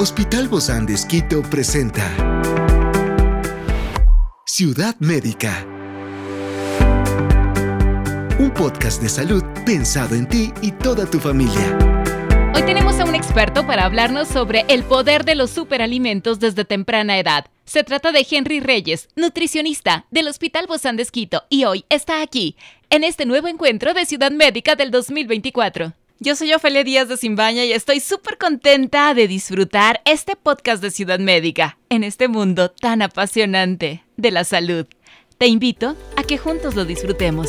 [0.00, 2.08] Hospital Bozán de Esquito presenta
[4.46, 5.66] Ciudad Médica.
[8.38, 11.76] Un podcast de salud pensado en ti y toda tu familia.
[12.54, 17.18] Hoy tenemos a un experto para hablarnos sobre el poder de los superalimentos desde temprana
[17.18, 17.46] edad.
[17.64, 22.56] Se trata de Henry Reyes, nutricionista del Hospital Bozán de Esquito, y hoy está aquí,
[22.90, 25.92] en este nuevo encuentro de Ciudad Médica del 2024.
[26.20, 30.90] Yo soy Ofelia Díaz de Simbaña y estoy súper contenta de disfrutar este podcast de
[30.90, 34.84] Ciudad Médica en este mundo tan apasionante de la salud.
[35.38, 37.48] Te invito a que juntos lo disfrutemos.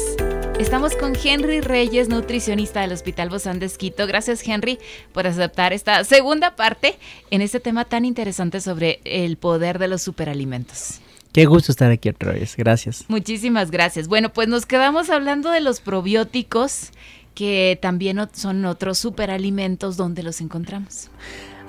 [0.60, 4.06] Estamos con Henry Reyes, nutricionista del Hospital Bozán de Esquito.
[4.06, 4.78] Gracias, Henry,
[5.14, 6.94] por aceptar esta segunda parte
[7.32, 11.02] en este tema tan interesante sobre el poder de los superalimentos.
[11.32, 13.06] Qué gusto estar aquí otra vez, gracias.
[13.08, 14.08] Muchísimas gracias.
[14.08, 16.92] Bueno, pues nos quedamos hablando de los probióticos
[17.40, 21.10] que también son otros superalimentos donde los encontramos.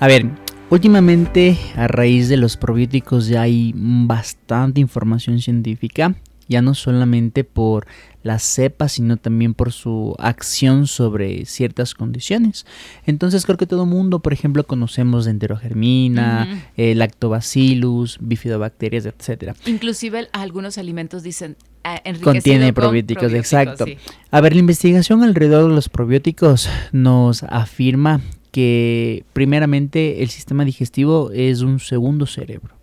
[0.00, 0.26] A ver,
[0.68, 6.16] últimamente a raíz de los probióticos ya hay bastante información científica,
[6.48, 7.86] ya no solamente por
[8.22, 12.66] las cepas, sino también por su acción sobre ciertas condiciones.
[13.06, 19.54] Entonces creo que todo mundo, por ejemplo, conocemos de enterogermina, eh, lactobacillus, bifidobacterias, etcétera.
[19.66, 23.86] Inclusive algunos alimentos dicen ah, contiene probióticos, exacto.
[24.30, 31.30] A ver, la investigación alrededor de los probióticos nos afirma que primeramente el sistema digestivo
[31.32, 32.74] es un segundo cerebro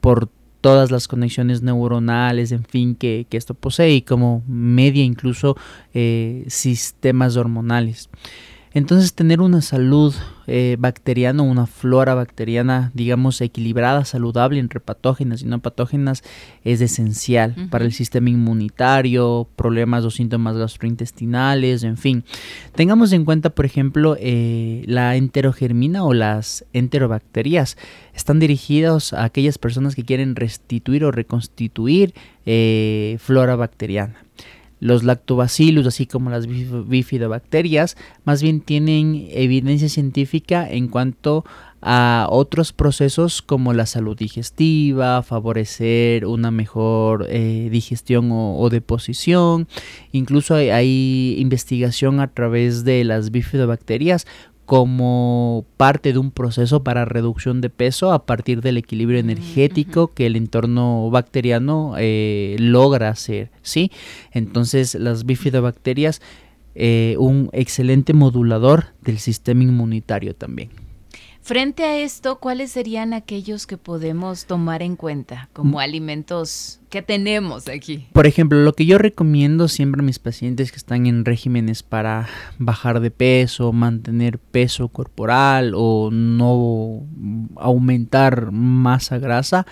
[0.00, 0.28] por
[0.62, 5.56] todas las conexiones neuronales, en fin, que, esto posee y como media incluso
[5.92, 8.08] eh, sistemas hormonales.
[8.74, 10.14] Entonces tener una salud
[10.46, 16.22] eh, bacteriana, una flora bacteriana, digamos, equilibrada, saludable entre patógenas y no patógenas,
[16.64, 22.24] es esencial para el sistema inmunitario, problemas o síntomas gastrointestinales, en fin.
[22.74, 27.76] Tengamos en cuenta, por ejemplo, eh, la enterogermina o las enterobacterias.
[28.14, 32.14] Están dirigidos a aquellas personas que quieren restituir o reconstituir
[32.46, 34.24] eh, flora bacteriana.
[34.82, 41.44] Los lactobacillus, así como las bifidobacterias, más bien tienen evidencia científica en cuanto
[41.82, 49.68] a otros procesos como la salud digestiva, favorecer una mejor eh, digestión o, deposición.
[50.10, 54.26] Incluso hay, investigación a través de las bifidobacterias
[54.66, 60.08] como parte de un proceso para reducción de peso a partir del equilibrio mm, energético
[60.14, 63.90] que el entorno bacteriano eh, logra hacer, ¿sí?
[64.32, 66.22] Entonces las bifidobacterias,
[66.74, 70.70] eh, un excelente modulador del sistema inmunitario también.
[71.44, 75.80] Frente a esto, ¿cuáles serían aquellos que podemos tomar en cuenta como mm.
[75.80, 78.06] alimentos que tenemos aquí?
[78.12, 82.28] Por ejemplo, lo que yo recomiendo siempre a mis pacientes que están en regímenes para
[82.58, 87.02] bajar de peso, mantener peso corporal o no
[87.56, 89.66] aumentar masa grasa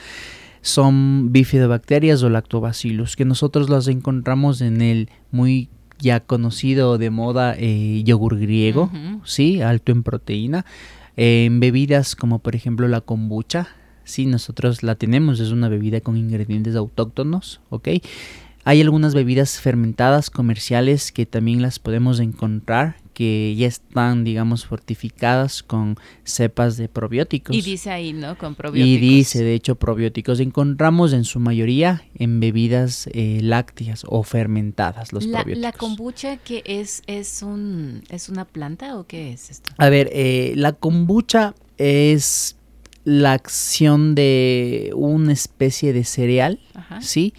[0.62, 5.68] son bifidobacterias o lactobacillus, que nosotros las encontramos en el muy
[6.00, 8.90] ya conocido de moda eh, yogur griego,
[9.22, 10.66] sí, alto en proteína
[11.22, 13.68] en bebidas como por ejemplo la kombucha,
[14.04, 17.88] sí, nosotros la tenemos, es una bebida con ingredientes autóctonos, ¿ok?
[18.64, 25.62] Hay algunas bebidas fermentadas comerciales que también las podemos encontrar que ya están, digamos, fortificadas
[25.62, 27.54] con cepas de probióticos.
[27.54, 28.38] Y dice ahí, ¿no?
[28.38, 28.96] Con probióticos.
[28.96, 30.40] Y dice, de hecho, probióticos.
[30.40, 35.60] Encontramos en su mayoría en bebidas eh, lácteas o fermentadas los la, probióticos.
[35.60, 39.70] ¿La kombucha que es, es, un, es una planta o qué es esto?
[39.76, 42.56] A ver, eh, la kombucha es
[43.04, 46.58] la acción de una especie de cereal,
[47.02, 47.34] ¿sí?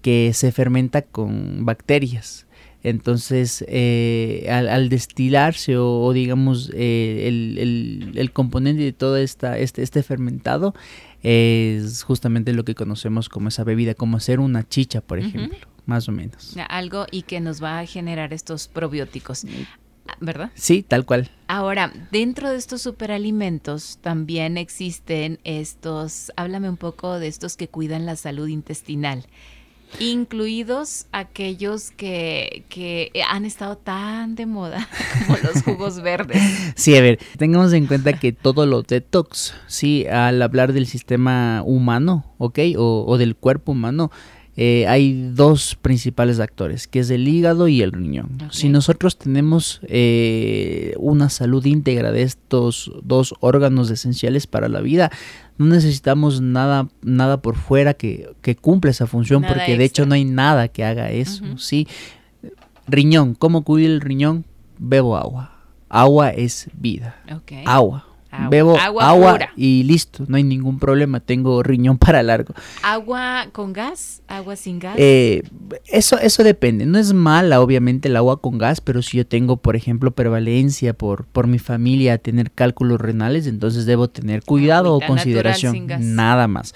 [0.00, 2.43] Que se fermenta con bacterias.
[2.84, 10.74] Entonces, eh, al, destilarse o, digamos eh, el, componente de todo esta, este, este fermentado
[11.22, 16.10] es justamente lo que conocemos como esa bebida, como hacer una chicha, por ejemplo, más
[16.10, 16.54] o menos.
[16.68, 19.46] Algo y que nos va a generar estos probióticos.
[20.20, 20.50] ¿Verdad?
[20.54, 21.30] Sí, tal cual.
[21.48, 28.04] Ahora, dentro de estos superalimentos también existen estos, háblame un poco de estos que cuidan
[28.04, 29.24] la salud intestinal
[30.00, 34.88] incluidos aquellos que, que, han estado tan de moda
[35.26, 36.42] como los jugos verdes.
[36.74, 41.62] Sí, a ver, tengamos en cuenta que todos los detox, sí, al hablar del sistema
[41.64, 42.58] humano, ¿ok?
[42.76, 44.10] O, o del cuerpo humano,
[44.56, 48.38] eh, hay dos principales actores, que es el hígado y el riñón.
[48.50, 55.10] Si nosotros tenemos eh, una salud íntegra de estos dos órganos esenciales para la vida,
[55.58, 60.14] no necesitamos nada, nada por fuera que, que cumpla esa función, porque de hecho no
[60.14, 61.44] hay nada que haga eso.
[61.56, 61.88] ¿sí?
[62.86, 64.44] Riñón, ¿cómo cuida el riñón?
[64.78, 65.50] Bebo agua.
[65.88, 67.16] Agua es vida.
[67.66, 68.06] Agua.
[68.50, 72.54] Bebo agua, y listo, no hay ningún problema, tengo riñón para largo.
[72.82, 74.22] ¿Agua con gas?
[74.28, 74.94] ¿Agua sin gas?
[74.98, 75.42] Eh,
[75.86, 76.86] eso, eso depende.
[76.86, 80.94] No es mala, obviamente, el agua con gas, pero si yo tengo, por ejemplo, prevalencia
[80.94, 85.86] por, por mi familia tener cálculos renales, entonces debo tener cuidado o consideración.
[85.98, 86.74] Nada más.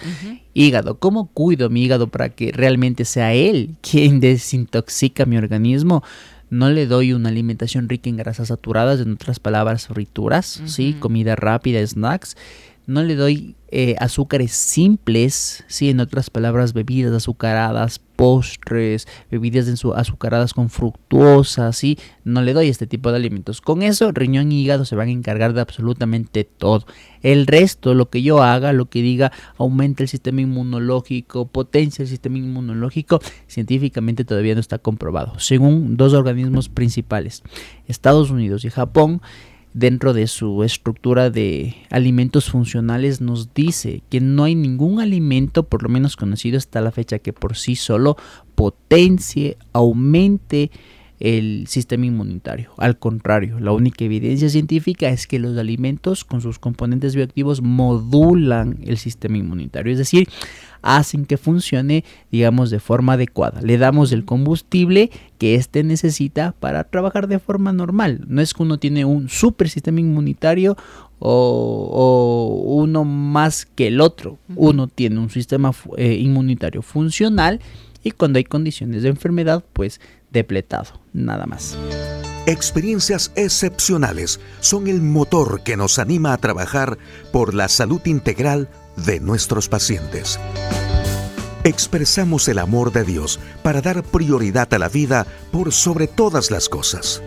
[0.54, 6.02] Hígado, ¿cómo cuido mi hígado para que realmente sea él quien desintoxica mi organismo?
[6.50, 10.97] No le doy una alimentación rica en grasas saturadas, en otras palabras, frituras, ¿sí?
[10.99, 12.37] Comida rápida, snacks.
[12.88, 15.90] No le doy eh, azúcares simples, ¿sí?
[15.90, 21.99] En otras palabras, bebidas azucaradas, postres, bebidas azucaradas con fructuosa, ¿sí?
[22.25, 23.61] No le doy este tipo de alimentos.
[23.61, 26.87] Con eso, riñón y hígado se van a encargar de absolutamente todo.
[27.20, 32.08] El resto, lo que yo haga, lo que diga, aumenta el sistema inmunológico, potencia el
[32.08, 35.38] sistema inmunológico, científicamente todavía no está comprobado.
[35.40, 37.43] Según dos organismos principales,
[37.87, 39.20] Estados Unidos y Japón,
[39.78, 45.84] dentro de su estructura de alimentos funcionales nos dice que no hay ningún alimento, por
[45.84, 48.16] lo menos conocido hasta la fecha, que por sí solo
[48.56, 50.72] potencie, aumente
[51.20, 52.70] el sistema inmunitario.
[52.76, 58.79] Al contrario, la única evidencia científica es que los alimentos con sus componentes bioactivos modulan
[58.85, 60.29] el sistema inmunitario, es decir,
[60.82, 63.61] hacen que funcione, digamos, de forma adecuada.
[63.62, 68.25] Le damos el combustible que éste necesita para trabajar de forma normal.
[68.29, 70.76] No es que uno tiene un super sistema inmunitario
[71.19, 74.38] o, uno más que el otro.
[74.55, 77.61] Uno tiene un sistema eh, inmunitario funcional
[78.03, 81.76] y cuando hay condiciones de enfermedad, pues depletado, nada más.
[82.46, 86.96] Experiencias excepcionales son el motor que nos anima a trabajar
[87.30, 90.40] por la salud integral de nuestros pacientes.
[91.64, 96.70] Expresamos el amor de Dios para dar prioridad a la vida por sobre todas las
[96.70, 97.22] cosas.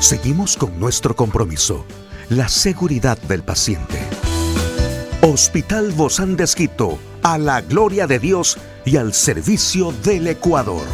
[0.00, 1.84] Seguimos con nuestro compromiso,
[2.30, 4.00] la seguridad del paciente.
[5.20, 8.56] Hospital Bozán de Esquito, a la gloria de Dios
[8.86, 10.86] y al servicio del Ecuador.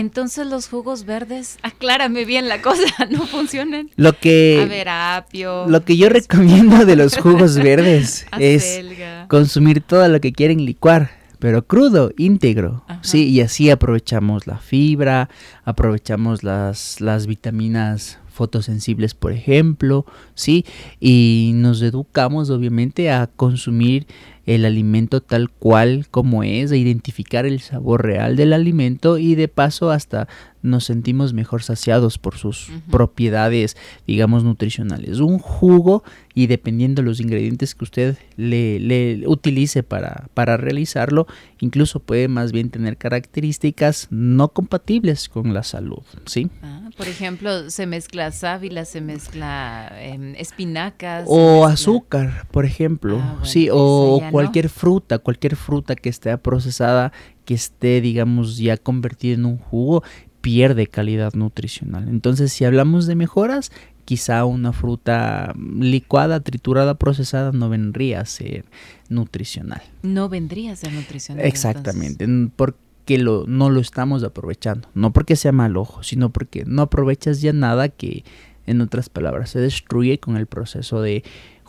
[0.00, 3.90] Entonces los jugos verdes, aclárame bien la cosa, no funcionan.
[3.96, 8.80] Lo que, a ver, apio, lo que yo recomiendo de los jugos verdes es
[9.28, 15.28] consumir todo lo que quieren licuar, pero crudo, íntegro, sí, y así aprovechamos la fibra,
[15.64, 20.64] aprovechamos las, las vitaminas fotosensibles, por ejemplo, sí,
[20.98, 24.06] y nos educamos obviamente a consumir
[24.46, 29.48] el alimento tal cual como es, a identificar el sabor real del alimento y de
[29.48, 30.28] paso hasta
[30.62, 33.76] nos sentimos mejor saciados por sus propiedades,
[34.06, 35.20] digamos, nutricionales.
[35.20, 36.04] Un jugo
[36.34, 41.26] y dependiendo de los ingredientes que usted le, utilice para, para realizarlo,
[41.60, 46.50] incluso puede más bien tener características no compatibles con la salud, ¿sí?
[46.62, 51.24] Ah, por ejemplo, se mezcla sábila, se mezcla em, espinacas.
[51.26, 57.12] O azúcar, por ejemplo, ah, sí, o cualquier fruta, cualquier fruta que esté procesada,
[57.44, 60.02] que esté, digamos, ya convertida en un jugo,
[60.40, 62.08] pierde calidad nutricional.
[62.08, 63.70] Entonces, si hablamos de mejoras,
[64.04, 68.64] quizá una fruta licuada, triturada, procesada no vendría a ser
[69.08, 69.82] nutricional.
[70.02, 71.44] No vendría a ser nutricional.
[71.44, 72.26] Exactamente,
[72.56, 74.88] porque lo, no lo estamos aprovechando.
[74.94, 78.24] No porque sea mal ojo, sino porque no aprovechas ya nada que,
[78.66, 81.22] en otras palabras, se destruye con el proceso de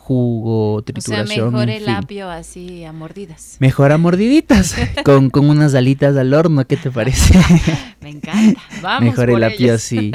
[0.04, 1.48] jugo, trituración.
[1.48, 3.56] O sea, mejor el apio así a mordidas.
[3.60, 7.38] Mejor a mordiditas, con, con unas alitas al horno, ¿qué te parece?
[8.00, 9.10] Me encanta, vamos.
[9.10, 10.10] Mejor el apio así.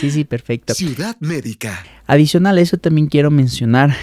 [0.00, 0.72] Sí, sí, perfecto.
[0.74, 1.84] Ciudad médica.
[2.06, 3.96] Adicional a eso también quiero mencionar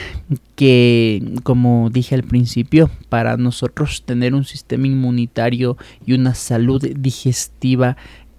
[0.56, 7.96] que, como dije al principio, para nosotros tener un sistema inmunitario y una salud digestiva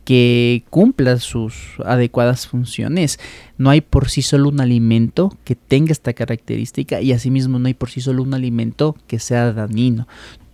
[0.07, 3.19] que cumpla sus adecuadas funciones.
[3.59, 7.75] No hay por sí solo un alimento que tenga esta característica y asimismo no hay
[7.75, 10.07] por sí solo un alimento que sea dañino.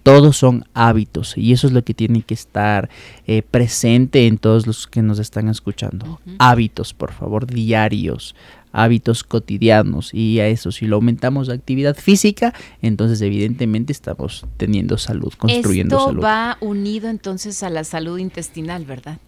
[0.02, 2.88] Todos son hábitos y eso es lo que tiene que estar
[3.26, 6.18] eh, presente en todos los que nos están escuchando.
[6.38, 8.34] Hábitos, por favor, diarios,
[8.72, 14.96] hábitos cotidianos y a eso si lo aumentamos la actividad física entonces evidentemente estamos teniendo
[14.96, 19.18] salud construyendo Esto salud va unido entonces a la salud intestinal verdad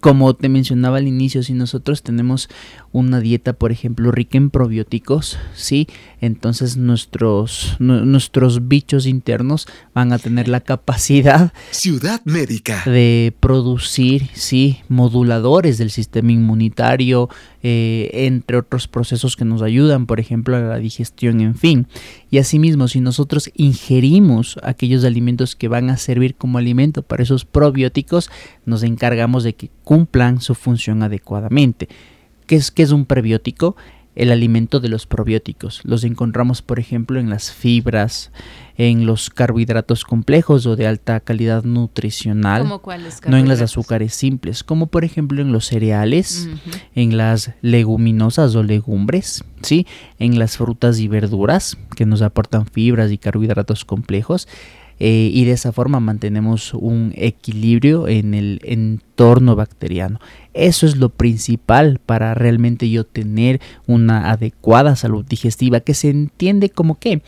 [0.00, 2.48] como te mencionaba al inicio, si nosotros tenemos
[2.94, 5.88] una dieta, por ejemplo, rica en probióticos, sí,
[6.20, 14.78] entonces nuestros, nuestros bichos internos van a tener la capacidad Ciudad Médica de producir, sí,
[14.88, 17.28] moduladores del sistema inmunitario,
[17.64, 21.88] eh, entre otros procesos que nos ayudan, por ejemplo, a la digestión, en fin.
[22.30, 27.44] Y asimismo, si nosotros ingerimos aquellos alimentos que van a servir como alimento para esos
[27.44, 28.30] probióticos,
[28.66, 31.88] nos encargamos de que cumplan su función adecuadamente.
[32.46, 33.76] ¿Qué es, qué es un prebiótico?
[34.14, 35.80] el alimento de los probióticos.
[35.84, 38.30] Los encontramos, por ejemplo, en las fibras,
[38.76, 42.80] en los carbohidratos complejos o de alta calidad nutricional,
[43.26, 46.48] no en las azúcares simples, como por ejemplo en los cereales,
[46.94, 49.86] en las leguminosas o legumbres, ¿sí?
[50.18, 54.48] en las frutas y verduras que nos aportan fibras y carbohidratos complejos.
[54.98, 60.20] Eh, y de esa forma mantenemos un equilibrio en el entorno bacteriano.
[60.52, 66.70] Eso es lo principal para realmente yo tener una adecuada salud digestiva que se entiende
[66.70, 67.22] como que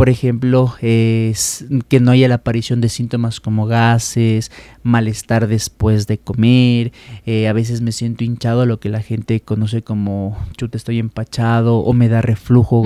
[0.00, 4.50] por ejemplo, es que no haya la aparición de síntomas como gases,
[4.82, 6.92] malestar después de comer,
[7.26, 11.80] eh, a veces me siento hinchado, lo que la gente conoce como chute estoy empachado
[11.80, 12.82] o me da reflujo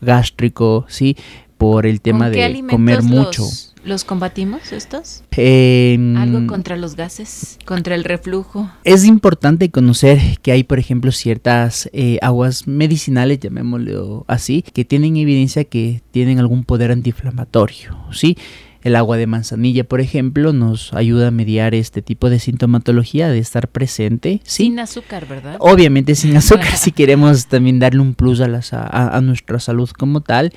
[0.00, 1.14] gástrico, ¿sí?
[1.58, 3.44] Por el tema de comer mucho.
[3.84, 5.22] ¿Los combatimos estos?
[5.30, 7.58] Em, ¿Algo contra los gases?
[7.64, 8.70] ¿Contra el reflujo?
[8.84, 15.16] Es importante conocer que hay, por ejemplo, ciertas eh, aguas medicinales, llamémoslo así, que tienen
[15.16, 18.36] evidencia que tienen algún poder antiinflamatorio, ¿sí?
[18.82, 23.38] El agua de manzanilla, por ejemplo, nos ayuda a mediar este tipo de sintomatología de
[23.38, 24.40] estar presente.
[24.44, 25.56] Sin azúcar, ¿verdad?
[25.58, 30.20] Obviamente sin azúcar, si queremos también darle un plus a, las, a nuestra salud como
[30.20, 30.52] tal.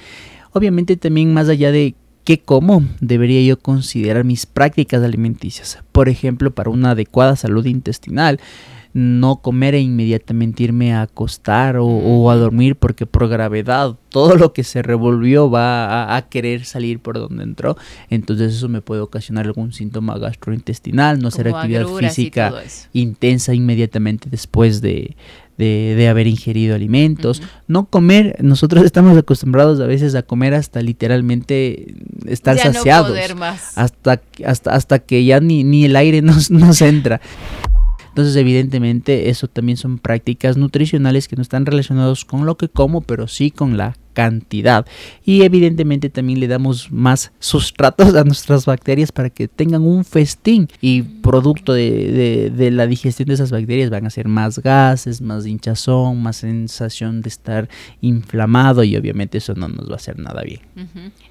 [0.53, 5.79] Obviamente también más allá de ¿Qué como debería yo considerar mis prácticas alimenticias?
[5.91, 8.39] Por ejemplo, para una adecuada salud intestinal,
[8.93, 14.53] no comer e inmediatamente irme a acostar o, a dormir porque por gravedad todo lo
[14.53, 17.75] que se revolvió va a, querer salir por donde entró.
[18.09, 22.53] Entonces eso me puede ocasionar algún síntoma gastrointestinal, no hacer actividad física
[22.93, 25.15] intensa inmediatamente después de,
[25.61, 27.41] de, haber ingerido alimentos.
[27.67, 33.17] No comer, nosotros estamos acostumbrados a veces a comer hasta literalmente estar saciados.
[33.75, 37.21] Hasta, hasta, hasta que ya ni, ni el aire nos, nos entra.
[38.09, 42.99] Entonces, evidentemente, eso también son prácticas nutricionales que no están relacionados con lo que como,
[42.99, 44.85] pero sí con la cantidad.
[45.23, 50.67] Y evidentemente también le damos más sustratos a nuestras bacterias para que tengan un festín.
[50.81, 56.21] Y producto de, la digestión de esas bacterias van a ser más gases, más hinchazón,
[56.21, 57.69] más sensación de estar
[58.01, 60.61] inflamado y obviamente eso no nos va a hacer nada bien.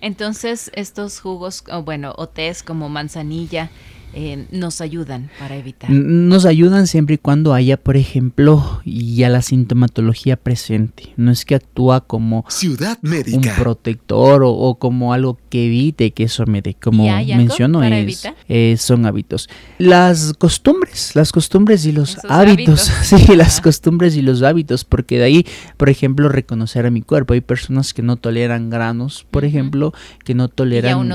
[0.00, 3.70] Entonces estos jugos, bueno, o tés como manzanilla,
[4.12, 5.90] eh, nos ayudan para evitar?
[5.90, 11.12] Nos ayudan siempre y cuando haya, por ejemplo, ya la sintomatología presente.
[11.16, 13.36] No es que actúa como Ciudad médica.
[13.36, 16.74] un protector o, como algo que evite que eso me dé.
[16.74, 19.48] Como menciono, es, eh, son hábitos.
[19.78, 22.90] Las costumbres, las costumbres y los hábitos.
[23.10, 27.34] Sí, las costumbres y los hábitos, porque de ahí, por ejemplo, reconocer a mi cuerpo.
[27.34, 29.92] Hay personas que no toleran granos, por ejemplo,
[30.24, 31.08] que no toleran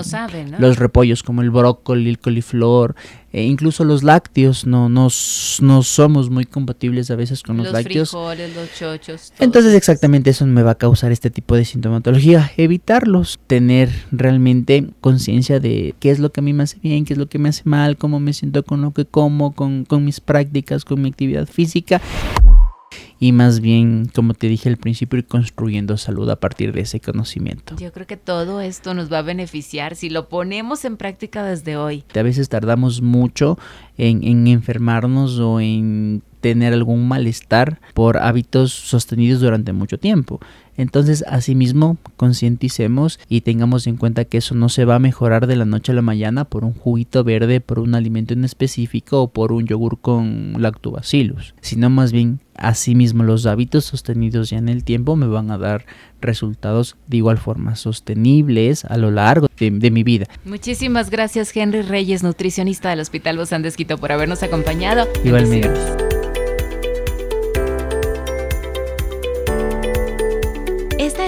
[0.59, 2.84] los repollos como el brócoli, el coliflor
[3.31, 5.07] e incluso los lácteos no, no,
[5.61, 8.13] no, somos muy compatibles a veces con los, lácteos.
[8.13, 9.33] los chochos.
[9.39, 12.51] Entonces exactamente eso me va a causar este tipo de sintomatología.
[12.57, 17.13] Evitarlos, tener realmente conciencia de qué es lo que a mí me hace bien, qué
[17.13, 20.05] es lo que me hace mal, cómo me siento con lo que como, con, con
[20.05, 22.01] mis prácticas, con mi actividad física
[23.19, 26.99] y más bien, como te dije al principio, ir construyendo salud a partir de ese
[26.99, 27.75] conocimiento.
[27.77, 31.77] Yo creo que todo esto nos va a beneficiar si lo ponemos en práctica desde
[31.77, 32.03] hoy.
[32.13, 33.57] A veces tardamos mucho
[33.97, 40.39] en, en enfermarnos o en tener algún malestar por hábitos sostenidos durante mucho tiempo.
[40.77, 45.55] Entonces, asimismo, concienticemos y tengamos en cuenta que eso no se va a mejorar de
[45.55, 49.27] la noche a la mañana por un juguito verde, por un alimento en específico o
[49.29, 54.83] por un yogur con lactobacillus, sino más bien asimismo los hábitos sostenidos ya en el
[54.83, 55.85] tiempo me van a dar
[56.21, 60.25] resultados de igual forma sostenibles a lo largo de, mi vida.
[60.45, 65.07] Muchísimas gracias Henry Reyes, nutricionista del Hospital Bozán de por habernos acompañado.
[65.23, 66.14] Igualmente.